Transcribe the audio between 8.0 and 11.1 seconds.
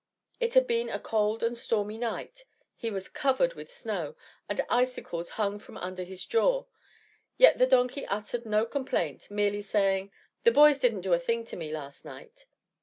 uttered no complaint, merely saying, "The boys didn't